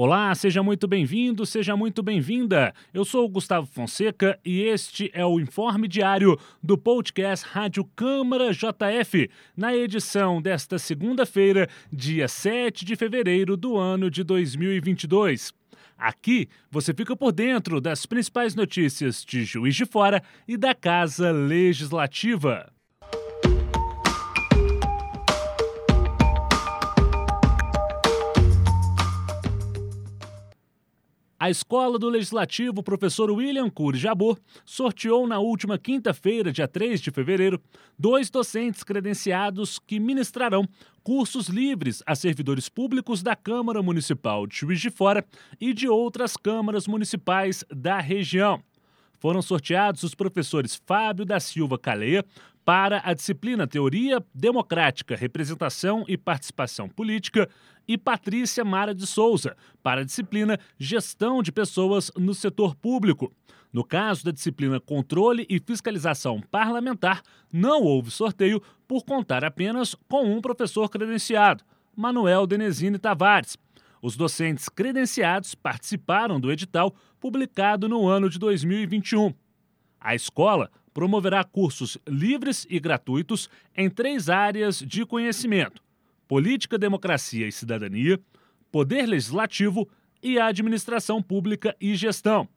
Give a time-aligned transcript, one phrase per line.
[0.00, 2.72] Olá, seja muito bem-vindo, seja muito bem-vinda.
[2.94, 8.52] Eu sou o Gustavo Fonseca e este é o informe diário do podcast Rádio Câmara
[8.52, 15.52] JF, na edição desta segunda-feira, dia 7 de fevereiro do ano de 2022.
[15.98, 21.32] Aqui você fica por dentro das principais notícias de Juiz de Fora e da Casa
[21.32, 22.72] Legislativa.
[31.48, 37.10] A Escola do Legislativo Professor William Cury Jabor sorteou na última quinta-feira, dia 3 de
[37.10, 37.58] fevereiro,
[37.98, 40.68] dois docentes credenciados que ministrarão
[41.02, 45.24] cursos livres a servidores públicos da Câmara Municipal de Juiz de Fora
[45.58, 48.62] e de outras câmaras municipais da região.
[49.18, 52.26] Foram sorteados os professores Fábio da Silva Caleia,
[52.68, 57.48] para a disciplina Teoria Democrática, Representação e Participação Política
[57.88, 63.32] e Patrícia Mara de Souza, para a disciplina Gestão de Pessoas no Setor Público.
[63.72, 70.30] No caso da disciplina Controle e Fiscalização Parlamentar, não houve sorteio por contar apenas com
[70.30, 71.64] um professor credenciado,
[71.96, 73.56] Manuel Denezine Tavares.
[74.02, 79.32] Os docentes credenciados participaram do edital publicado no ano de 2021.
[79.98, 85.80] A escola promoverá cursos livres e gratuitos em três áreas de conhecimento:
[86.26, 88.18] política, democracia e cidadania,
[88.72, 89.88] poder legislativo
[90.20, 92.48] e administração pública e gestão.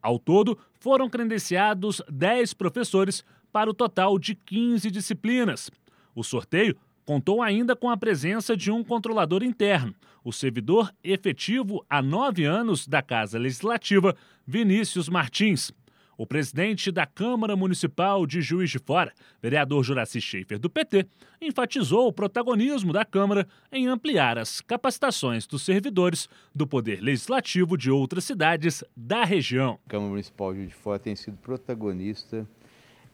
[0.00, 5.70] Ao todo, foram credenciados 10 professores para o total de 15 disciplinas.
[6.14, 12.00] O sorteio contou ainda com a presença de um controlador interno, o servidor efetivo há
[12.00, 15.74] nove anos da Casa Legislativa, Vinícius Martins.
[16.22, 21.04] O presidente da Câmara Municipal de Juiz de Fora, vereador Juraci Schaefer, do PT,
[21.40, 27.90] enfatizou o protagonismo da Câmara em ampliar as capacitações dos servidores do Poder Legislativo de
[27.90, 29.80] outras cidades da região.
[29.84, 32.46] A Câmara Municipal de Juiz de Fora tem sido protagonista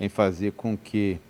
[0.00, 1.20] em fazer com que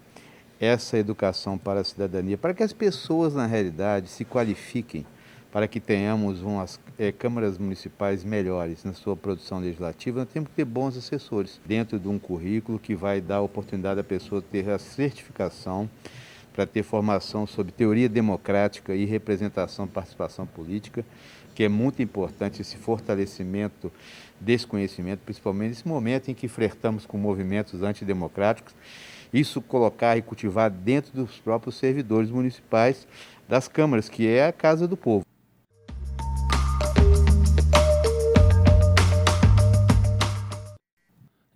[0.59, 5.04] essa educação para a cidadania, para que as pessoas, na realidade, se qualifiquem
[5.56, 10.55] para que tenhamos umas é, câmaras municipais melhores na sua produção legislativa, nós temos que
[10.55, 14.69] ter bons assessores dentro de um currículo que vai dar a oportunidade da pessoa ter
[14.69, 15.89] a certificação
[16.53, 21.03] para ter formação sobre teoria democrática e representação, participação política,
[21.55, 23.91] que é muito importante esse fortalecimento
[24.39, 28.75] desse conhecimento, principalmente nesse momento em que flertamos com movimentos antidemocráticos,
[29.33, 33.09] isso colocar e cultivar dentro dos próprios servidores municipais
[33.49, 35.25] das câmaras, que é a casa do povo.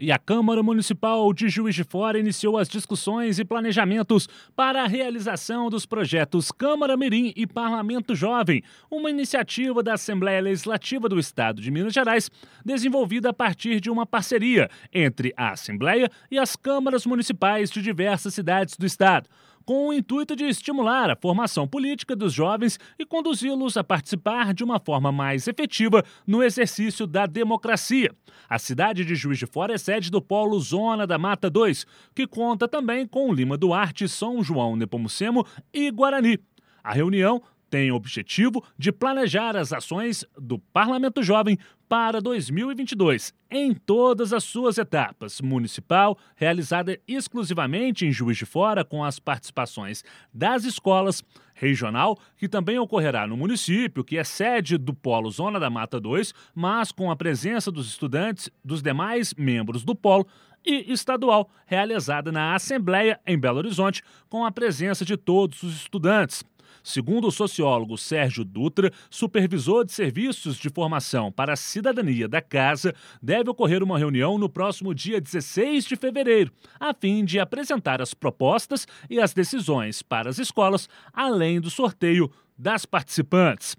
[0.03, 4.87] E a Câmara Municipal de Juiz de Fora iniciou as discussões e planejamentos para a
[4.87, 11.61] realização dos projetos Câmara Mirim e Parlamento Jovem, uma iniciativa da Assembleia Legislativa do Estado
[11.61, 12.31] de Minas Gerais,
[12.65, 18.33] desenvolvida a partir de uma parceria entre a Assembleia e as câmaras municipais de diversas
[18.33, 19.29] cidades do estado
[19.65, 24.65] com o intuito de estimular a formação política dos jovens e conduzi-los a participar de
[24.65, 28.15] uma forma mais efetiva no exercício da democracia.
[28.49, 32.27] A cidade de Juiz de Fora é sede do Polo Zona da Mata 2, que
[32.27, 36.39] conta também com Lima Duarte, São João Nepomucemo e Guarani.
[36.83, 41.57] A reunião tem o objetivo de planejar as ações do Parlamento Jovem
[41.89, 49.03] para 2022, em todas as suas etapas: municipal, realizada exclusivamente em Juiz de Fora, com
[49.05, 51.23] as participações das escolas,
[51.53, 56.33] regional, que também ocorrerá no município, que é sede do Polo Zona da Mata 2,
[56.55, 60.27] mas com a presença dos estudantes dos demais membros do Polo,
[60.65, 66.45] e estadual, realizada na Assembleia em Belo Horizonte, com a presença de todos os estudantes.
[66.83, 72.95] Segundo o sociólogo Sérgio Dutra, supervisor de serviços de formação para a cidadania da Casa,
[73.23, 78.15] deve ocorrer uma reunião no próximo dia 16 de fevereiro, a fim de apresentar as
[78.15, 83.77] propostas e as decisões para as escolas, além do sorteio das participantes.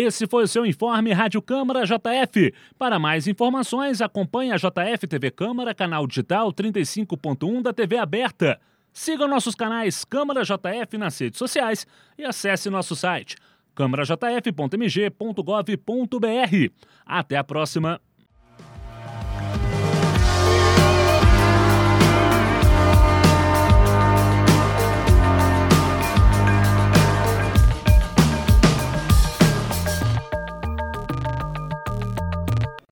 [0.00, 2.54] Esse foi o seu informe Rádio Câmara JF.
[2.78, 8.60] Para mais informações, acompanhe a JF TV Câmara, canal digital 35.1 da TV aberta.
[8.92, 11.84] Siga nossos canais Câmara JF nas redes sociais
[12.16, 13.34] e acesse nosso site
[13.74, 16.72] câmarajf.mg.gov.br.
[17.04, 18.00] Até a próxima.